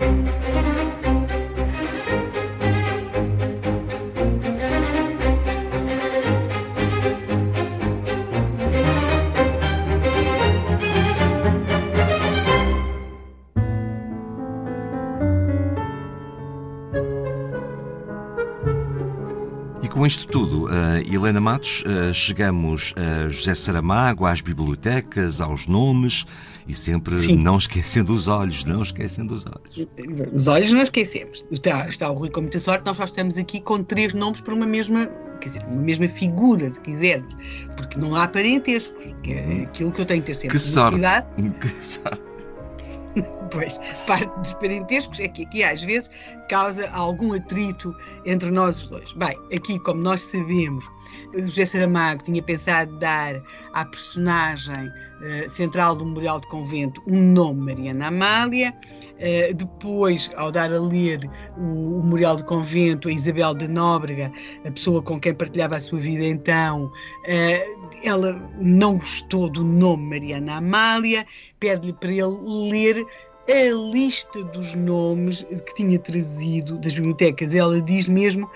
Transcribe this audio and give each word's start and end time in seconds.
Thank 0.00 0.44
you. 0.44 0.49
Com 20.00 20.06
isto 20.06 20.26
tudo, 20.26 20.64
uh, 20.64 21.14
Helena 21.14 21.42
Matos, 21.42 21.82
uh, 21.82 22.14
chegamos 22.14 22.94
a 22.96 23.28
José 23.28 23.54
Saramago, 23.54 24.24
às 24.24 24.40
bibliotecas, 24.40 25.42
aos 25.42 25.66
nomes 25.66 26.24
e 26.66 26.74
sempre 26.74 27.12
Sim. 27.12 27.36
não 27.36 27.58
esquecendo 27.58 28.14
os 28.14 28.26
olhos, 28.26 28.64
não 28.64 28.80
esquecendo 28.80 29.34
os 29.34 29.44
olhos. 29.44 29.86
Os 30.32 30.48
olhos 30.48 30.72
não 30.72 30.80
esquecemos. 30.80 31.44
Está, 31.50 31.86
está 31.86 32.10
o 32.10 32.14
Rui 32.14 32.30
com 32.30 32.40
muita 32.40 32.58
sorte, 32.58 32.86
nós 32.86 32.96
só 32.96 33.04
estamos 33.04 33.36
aqui 33.36 33.60
com 33.60 33.82
três 33.82 34.14
nomes 34.14 34.40
para 34.40 34.54
uma 34.54 34.64
mesma, 34.64 35.04
quer 35.38 35.48
dizer, 35.48 35.66
uma 35.66 35.82
mesma 35.82 36.08
figura, 36.08 36.70
se 36.70 36.80
quisermos, 36.80 37.36
porque 37.76 37.98
não 37.98 38.16
há 38.16 38.26
parentescos, 38.26 39.14
que 39.22 39.34
é 39.34 39.62
aquilo 39.64 39.92
que 39.92 40.00
eu 40.00 40.06
tenho 40.06 40.22
que 40.22 40.28
ter 40.28 40.34
sempre 40.34 40.56
que 40.56 40.62
sorte. 40.62 40.92
cuidado. 40.92 41.26
Que 41.60 41.84
sorte. 41.84 42.30
Pois, 43.50 43.80
parte 44.06 44.38
dos 44.38 44.54
parentescos 44.54 45.18
é 45.18 45.28
que 45.28 45.42
aqui 45.44 45.62
às 45.62 45.82
vezes 45.82 46.10
causa 46.48 46.88
algum 46.90 47.34
atrito 47.34 47.94
entre 48.24 48.50
nós 48.50 48.82
os 48.82 48.88
dois. 48.88 49.12
Bem, 49.12 49.36
aqui, 49.52 49.78
como 49.80 50.00
nós 50.00 50.20
sabemos, 50.20 50.84
José 51.34 51.64
Saramago 51.64 52.22
tinha 52.22 52.42
pensado 52.42 52.96
dar 52.98 53.40
à 53.72 53.84
personagem 53.84 54.74
uh, 54.74 55.48
central 55.48 55.94
do 55.96 56.04
Memorial 56.04 56.40
de 56.40 56.48
Convento 56.48 57.02
um 57.06 57.20
nome, 57.32 57.74
Mariana 57.74 58.08
Amália. 58.08 58.74
Uh, 59.14 59.54
depois, 59.54 60.30
ao 60.36 60.50
dar 60.50 60.72
a 60.72 60.80
ler 60.80 61.20
o, 61.56 61.98
o 61.98 62.02
Memorial 62.02 62.36
de 62.36 62.44
Convento, 62.44 63.08
a 63.08 63.12
Isabel 63.12 63.54
de 63.54 63.68
Nóbrega, 63.68 64.32
a 64.64 64.70
pessoa 64.70 65.02
com 65.02 65.20
quem 65.20 65.34
partilhava 65.34 65.76
a 65.76 65.80
sua 65.80 66.00
vida 66.00 66.24
então, 66.24 66.86
uh, 66.86 67.90
ela 68.02 68.32
não 68.58 68.96
gostou 68.96 69.48
do 69.48 69.62
nome 69.62 70.08
Mariana 70.08 70.56
Amália, 70.56 71.26
pede-lhe 71.58 71.92
para 71.92 72.10
ele 72.10 72.70
ler 72.70 73.06
a 73.52 73.92
lista 73.92 74.42
dos 74.44 74.74
nomes 74.74 75.42
que 75.42 75.74
tinha 75.74 75.98
trazido 75.98 76.78
das 76.78 76.94
bibliotecas. 76.94 77.54
Ela 77.54 77.80
diz 77.80 78.06
mesmo 78.06 78.50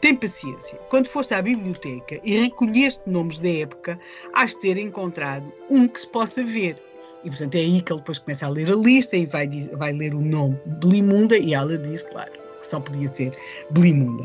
tem 0.00 0.14
paciência. 0.14 0.78
Quando 0.88 1.08
foste 1.08 1.34
à 1.34 1.42
biblioteca 1.42 2.20
e 2.22 2.38
recolheste 2.38 3.02
nomes 3.06 3.38
da 3.38 3.48
época, 3.48 3.98
has 4.34 4.54
de 4.54 4.60
ter 4.60 4.78
encontrado 4.78 5.52
um 5.70 5.88
que 5.88 6.00
se 6.00 6.08
possa 6.08 6.44
ver. 6.44 6.76
E, 7.24 7.30
portanto, 7.30 7.56
é 7.56 7.58
aí 7.58 7.80
que 7.80 7.92
ele 7.92 8.00
depois 8.00 8.18
começa 8.18 8.46
a 8.46 8.48
ler 8.48 8.70
a 8.70 8.76
lista 8.76 9.16
e 9.16 9.26
vai, 9.26 9.48
vai 9.72 9.92
ler 9.92 10.14
o 10.14 10.20
nome 10.20 10.58
Belimunda 10.80 11.36
e 11.36 11.52
ela 11.52 11.76
diz, 11.76 12.02
claro, 12.04 12.32
só 12.62 12.80
podia 12.80 13.08
ser 13.08 13.36
Belimunda. 13.70 14.24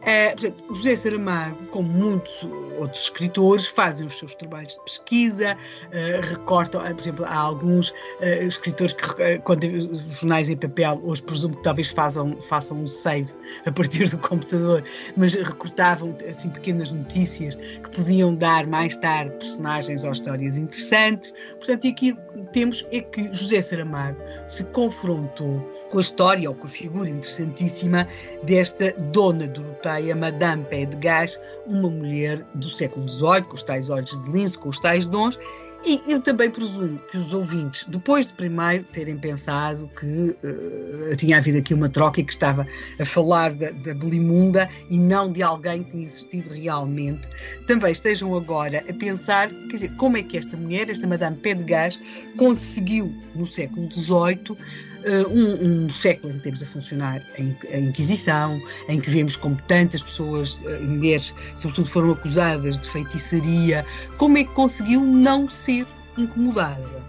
Uh, 0.00 0.40
portanto, 0.40 0.74
José 0.74 0.96
Saramago, 0.96 1.66
como 1.66 1.88
muitos 1.88 2.48
outros 2.78 3.02
escritores, 3.02 3.66
fazem 3.66 4.06
os 4.06 4.18
seus 4.18 4.34
trabalhos 4.34 4.72
de 4.72 4.84
pesquisa, 4.84 5.54
uh, 5.54 6.26
recortam, 6.26 6.80
uh, 6.80 6.94
por 6.94 7.00
exemplo, 7.00 7.24
há 7.26 7.36
alguns 7.36 7.94
escritores 8.20 8.94
que, 8.94 9.38
quando 9.40 9.64
os 9.64 10.20
jornais 10.20 10.48
em 10.48 10.56
papel, 10.56 11.00
hoje 11.04 11.22
presumo 11.22 11.56
que 11.56 11.62
talvez 11.62 11.88
façam, 11.88 12.36
façam 12.40 12.78
um 12.78 12.86
save 12.86 13.30
a 13.66 13.72
partir 13.72 14.08
do 14.08 14.18
computador, 14.18 14.82
mas 15.16 15.34
recortavam 15.34 16.16
assim 16.28 16.48
pequenas 16.50 16.92
notícias 16.92 17.54
que 17.54 17.90
podiam 17.90 18.34
dar 18.34 18.66
mais 18.66 18.96
tarde 18.96 19.30
personagens 19.36 20.04
ou 20.04 20.12
histórias 20.12 20.56
interessantes. 20.56 21.32
Portanto, 21.58 21.84
e 21.84 21.88
aqui 21.90 22.16
temos 22.52 22.86
é 22.90 23.00
que 23.00 23.32
José 23.32 23.60
Saramago 23.62 24.18
se 24.46 24.64
confrontou 24.64 25.64
com 25.90 25.98
a 25.98 26.00
história 26.00 26.48
ou 26.48 26.54
com 26.54 26.66
a 26.66 26.70
figura 26.70 27.10
interessantíssima 27.10 28.06
desta 28.44 28.92
dona 29.12 29.46
Doroteia, 29.46 30.14
Madame 30.14 30.64
Pé 30.64 30.86
de 30.86 30.96
Gás, 30.96 31.38
uma 31.70 31.88
mulher 31.88 32.44
do 32.54 32.68
século 32.68 33.08
XVIII, 33.08 33.42
com 33.42 33.54
os 33.54 33.62
tais 33.62 33.90
olhos 33.90 34.18
de 34.24 34.30
lince, 34.30 34.58
com 34.58 34.68
os 34.68 34.78
tais 34.78 35.06
dons, 35.06 35.38
e 35.84 36.12
eu 36.12 36.20
também 36.20 36.50
presumo 36.50 36.98
que 37.10 37.16
os 37.16 37.32
ouvintes, 37.32 37.86
depois 37.88 38.26
de 38.26 38.34
primeiro 38.34 38.84
terem 38.92 39.16
pensado 39.16 39.88
que 39.98 40.36
uh, 40.44 41.16
tinha 41.16 41.38
havido 41.38 41.56
aqui 41.56 41.72
uma 41.72 41.88
troca 41.88 42.20
e 42.20 42.24
que 42.24 42.32
estava 42.32 42.66
a 42.98 43.04
falar 43.04 43.54
da, 43.54 43.70
da 43.70 43.94
Belimunda 43.94 44.68
e 44.90 44.98
não 44.98 45.32
de 45.32 45.42
alguém 45.42 45.82
que 45.82 45.92
tinha 45.92 46.02
existido 46.02 46.52
realmente, 46.52 47.26
também 47.66 47.92
estejam 47.92 48.36
agora 48.36 48.84
a 48.86 48.92
pensar, 48.92 49.48
quer 49.48 49.72
dizer, 49.72 49.96
como 49.96 50.18
é 50.18 50.22
que 50.22 50.36
esta 50.36 50.54
mulher, 50.54 50.90
esta 50.90 51.06
Madame 51.06 51.36
Pé 51.36 51.54
de 51.54 51.64
Gás, 51.64 51.98
conseguiu 52.36 53.10
no 53.34 53.46
século 53.46 53.90
XVIII 53.90 54.58
uh, 55.04 55.28
um, 55.30 55.84
um, 55.84 55.88
século 55.88 56.32
em 56.32 56.36
que 56.36 56.42
temos 56.42 56.62
a 56.62 56.66
funcionar 56.66 57.22
a, 57.38 57.78
Inquisição, 57.78 58.60
em 58.88 59.00
que 59.00 59.10
vemos 59.10 59.36
como 59.36 59.56
tantas 59.66 60.02
pessoas, 60.02 60.54
uh, 60.56 60.82
mulheres, 60.82 61.34
sobretudo, 61.60 61.88
foram 61.88 62.12
acusadas 62.12 62.78
de 62.78 62.88
feitiçaria, 62.88 63.84
como 64.16 64.38
é 64.38 64.44
que 64.44 64.52
conseguiu 64.52 65.02
não 65.02 65.48
ser 65.48 65.86
incomodada? 66.16 67.00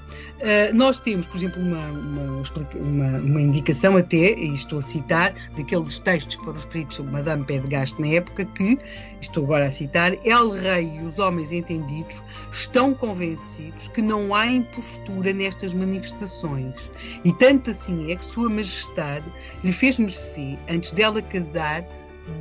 Uh, 0.41 0.75
nós 0.75 0.97
temos, 0.97 1.27
por 1.27 1.37
exemplo, 1.37 1.61
uma, 1.61 1.87
uma, 1.89 2.41
uma, 2.75 3.17
uma, 3.19 3.41
indicação 3.41 3.95
até, 3.95 4.33
e 4.33 4.53
estou 4.55 4.79
a 4.79 4.81
citar, 4.81 5.35
daqueles 5.55 5.99
textos 5.99 6.35
que 6.35 6.43
foram 6.43 6.57
escritos 6.57 6.95
sobre 6.95 7.11
Madame 7.11 7.45
Pedgaste 7.45 8.01
na 8.01 8.07
época, 8.07 8.45
que, 8.45 8.77
estou 9.21 9.43
agora 9.43 9.67
a 9.67 9.71
citar, 9.71 10.13
El 10.25 10.49
Rei 10.49 10.97
e 10.97 11.05
os 11.05 11.19
homens 11.19 11.51
entendidos 11.51 12.23
estão 12.51 12.91
convencidos 12.95 13.87
que 13.89 14.01
não 14.01 14.33
há 14.33 14.47
impostura 14.47 15.31
nestas 15.31 15.75
manifestações. 15.75 16.89
E 17.23 17.31
tanto 17.33 17.69
assim 17.69 18.11
é 18.11 18.15
que 18.15 18.25
Sua 18.25 18.49
Majestade 18.49 19.25
lhe 19.63 19.71
fez 19.71 19.99
mercê, 19.99 20.57
antes 20.67 20.91
dela 20.91 21.21
casar, 21.21 21.85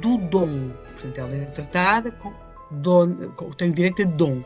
do 0.01 0.17
dom. 0.17 0.71
Portanto, 0.93 1.19
ela 1.19 1.35
é 1.35 1.45
tratada 1.47 2.11
com, 2.13 2.33
dom, 2.71 3.15
tem 3.57 3.71
o 3.71 3.75
direito 3.75 4.03
a 4.03 4.05
dom. 4.07 4.43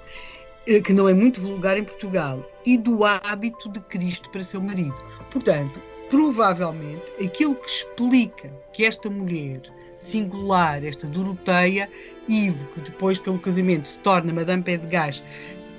Eh, 0.67 0.81
que 0.81 0.95
não 0.95 1.09
é 1.09 1.13
muito 1.13 1.41
vulgar 1.41 1.77
em 1.77 1.85
Portugal, 1.85 2.43
e 2.65 2.79
do 2.79 3.05
hábito 3.05 3.69
de 3.69 3.81
Cristo 3.81 4.31
para 4.31 4.43
seu 4.43 4.63
marido. 4.63 4.97
Portanto, 5.31 5.81
provavelmente, 6.09 7.03
aquilo 7.23 7.55
que 7.55 7.69
explica 7.69 8.51
que 8.73 8.85
esta 8.85 9.11
mulher 9.11 9.61
singular, 9.95 10.83
esta 10.83 11.07
Doroteia, 11.07 11.89
Ivo, 12.29 12.67
que 12.69 12.81
depois 12.81 13.19
pelo 13.19 13.39
casamento 13.39 13.87
se 13.87 13.99
torna 13.99 14.33
Madame 14.33 14.63
Pé 14.63 14.79
de 14.79 14.87
Gás, 14.87 15.23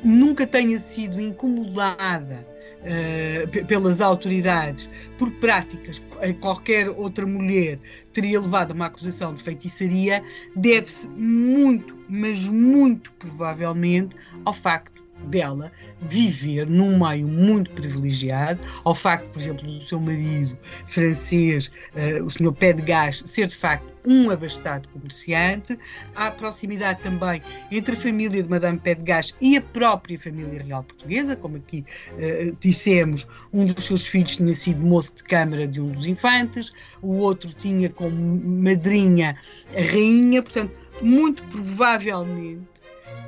nunca 0.03 0.45
tenha 0.45 0.77
sido 0.77 1.19
incomodada 1.19 2.45
uh, 2.85 3.65
pelas 3.65 4.01
autoridades 4.01 4.89
por 5.17 5.31
práticas 5.31 5.99
que 5.99 6.33
qualquer 6.35 6.89
outra 6.89 7.25
mulher 7.25 7.79
teria 8.13 8.39
levado 8.39 8.71
a 8.71 8.73
uma 8.73 8.85
acusação 8.85 9.33
de 9.33 9.43
feitiçaria, 9.43 10.23
deve-se 10.55 11.09
muito, 11.09 11.97
mas 12.07 12.47
muito 12.47 13.11
provavelmente 13.13 14.15
ao 14.45 14.53
facto 14.53 14.94
dela 15.23 15.71
viver 16.01 16.67
num 16.67 16.99
meio 16.99 17.27
muito 17.27 17.71
privilegiado, 17.71 18.59
ao 18.83 18.93
facto, 18.93 19.27
por 19.31 19.39
exemplo, 19.39 19.65
do 19.65 19.81
seu 19.81 19.99
marido 19.99 20.57
francês, 20.87 21.71
uh, 21.95 22.23
o 22.23 22.29
Sr. 22.29 22.53
Pé 22.53 22.73
de 22.73 22.81
Gás, 22.81 23.23
ser 23.25 23.47
de 23.47 23.55
facto 23.55 23.95
um 24.07 24.29
abastado 24.29 24.87
comerciante, 24.89 25.77
há 26.15 26.29
proximidade 26.29 27.01
também 27.01 27.41
entre 27.71 27.95
a 27.95 27.99
família 27.99 28.43
de 28.43 28.47
Madame 28.47 28.77
Pé 28.77 28.93
de 28.93 29.01
Gás 29.01 29.33
e 29.41 29.57
a 29.57 29.61
própria 29.61 30.19
família 30.19 30.61
real 30.61 30.83
portuguesa, 30.83 31.35
como 31.35 31.57
aqui 31.57 31.83
uh, 32.13 32.55
dissemos, 32.59 33.27
um 33.51 33.65
dos 33.65 33.85
seus 33.85 34.05
filhos 34.05 34.35
tinha 34.35 34.53
sido 34.53 34.81
moço 34.81 35.15
de 35.15 35.23
câmara 35.23 35.67
de 35.67 35.81
um 35.81 35.91
dos 35.91 36.05
infantes, 36.05 36.71
o 37.01 37.15
outro 37.17 37.51
tinha 37.53 37.89
como 37.89 38.15
madrinha 38.15 39.37
a 39.75 39.81
rainha, 39.81 40.43
portanto, 40.43 40.71
muito 41.01 41.43
provavelmente 41.45 42.74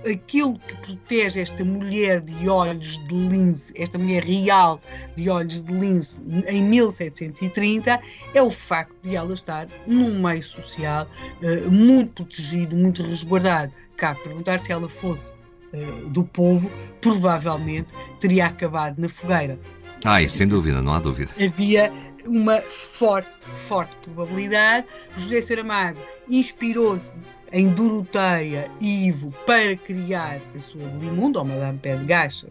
aquilo 0.05 0.59
que 0.59 0.75
protege 0.75 1.41
esta 1.41 1.63
mulher 1.63 2.21
de 2.21 2.49
olhos 2.49 2.97
de 3.05 3.15
lince, 3.15 3.73
esta 3.75 3.97
mulher 3.97 4.23
real 4.23 4.79
de 5.15 5.29
olhos 5.29 5.61
de 5.61 5.73
lince 5.73 6.21
em 6.47 6.63
1730 6.63 7.99
é 8.33 8.41
o 8.41 8.51
facto 8.51 8.95
de 9.01 9.15
ela 9.15 9.33
estar 9.33 9.67
num 9.85 10.19
meio 10.21 10.43
social 10.43 11.07
uh, 11.41 11.71
muito 11.71 12.13
protegido, 12.13 12.75
muito 12.75 13.01
resguardado. 13.01 13.71
Cabe 13.95 14.21
perguntar 14.23 14.59
se 14.59 14.71
ela 14.71 14.87
fosse 14.87 15.33
uh, 15.73 16.09
do 16.09 16.23
povo, 16.23 16.71
provavelmente 17.01 17.93
teria 18.19 18.47
acabado 18.47 18.99
na 18.99 19.09
fogueira. 19.09 19.59
Ah, 20.05 20.21
isso 20.21 20.37
sem 20.37 20.47
dúvida, 20.47 20.81
não 20.81 20.93
há 20.93 20.99
dúvida. 20.99 21.31
Havia 21.43 21.91
uma 22.27 22.61
forte, 22.61 23.29
forte 23.53 23.95
probabilidade. 24.03 24.85
José 25.15 25.41
Saramago 25.41 25.99
inspirou-se 26.29 27.15
em 27.51 27.69
Doroteia 27.69 28.69
e 28.81 29.07
Ivo 29.07 29.33
para 29.45 29.75
criar 29.75 30.41
a 30.53 30.59
sua 30.59 30.83
Limundo, 30.99 31.39
ou 31.39 31.45
Madame 31.45 31.79
Pé 31.79 31.95
de 31.95 32.05
Gás, 32.05 32.45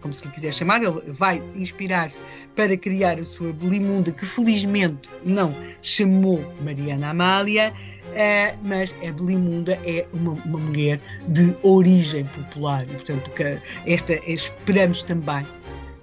como 0.00 0.12
se 0.12 0.26
lhe 0.26 0.32
quiser 0.32 0.52
chamar, 0.52 0.82
ele 0.82 1.00
vai 1.08 1.42
inspirar-se 1.54 2.20
para 2.56 2.76
criar 2.76 3.18
a 3.18 3.24
sua 3.24 3.52
Belimunda, 3.52 4.10
que 4.10 4.26
felizmente 4.26 5.08
não 5.24 5.54
chamou 5.82 6.44
Mariana 6.62 7.10
Amália, 7.10 7.72
uh, 7.72 8.58
mas 8.62 8.94
a 9.06 9.12
Belimunda 9.12 9.78
é 9.84 10.06
uma, 10.12 10.32
uma, 10.32 10.58
mulher 10.58 11.00
de 11.28 11.54
origem 11.62 12.24
popular, 12.26 12.84
e 12.84 12.94
portanto 12.94 13.30
esta 13.86 14.14
esperamos 14.26 15.04
também 15.04 15.46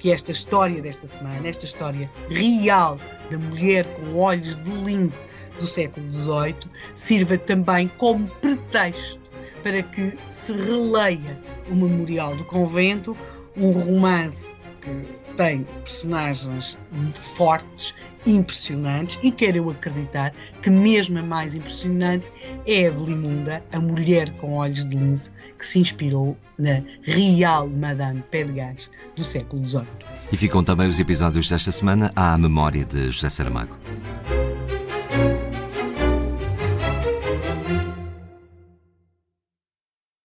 que 0.02 0.12
esta 0.12 0.32
história 0.32 0.82
desta 0.82 1.08
semana, 1.08 1.48
esta 1.48 1.64
história 1.64 2.10
real 2.28 3.00
da 3.30 3.38
mulher 3.38 3.86
com 3.96 4.18
olhos 4.18 4.56
de 4.64 4.72
lince 4.84 5.28
do 5.60 5.68
século 5.68 6.12
XVIII, 6.12 6.56
sirva 6.96 7.38
também 7.38 7.88
como 8.00 8.28
pretexto 8.42 9.22
para 9.62 9.84
que 9.84 10.18
se 10.32 10.54
releia 10.54 11.40
o 11.70 11.76
Memorial 11.76 12.36
do 12.36 12.44
Convento, 12.46 13.16
um 13.56 13.70
romance 13.70 14.56
que 14.82 15.08
tem 15.38 15.64
personagens 15.84 16.76
fortes, 17.14 17.94
impressionantes, 18.26 19.20
e 19.24 19.32
quero 19.32 19.58
eu 19.58 19.70
acreditar 19.70 20.34
que 20.62 20.70
mesmo 20.70 21.20
a 21.20 21.24
mais 21.24 21.54
impressionante 21.54 22.32
é 22.66 22.88
a 22.88 22.92
Belimunda, 22.92 23.64
a 23.74 23.80
mulher 23.80 24.30
com 24.38 24.54
olhos 24.54 24.86
de 24.86 24.96
lince, 24.96 25.32
que 25.58 25.66
se 25.66 25.80
inspirou 25.80 26.38
na 26.58 26.82
real 27.04 27.68
Madame 27.68 28.24
Pé 28.30 28.44
de 28.44 28.54
Gás 28.54 28.90
do 29.16 29.24
século 29.24 29.66
XVIII. 29.66 29.88
E 30.32 30.38
ficam 30.38 30.64
também 30.64 30.88
os 30.88 31.00
episódios 31.00 31.50
desta 31.50 31.72
semana 31.72 32.12
à 32.16 32.38
memória 32.38 32.86
de 32.86 33.12
José 33.12 33.30
Saramago. 33.30 33.76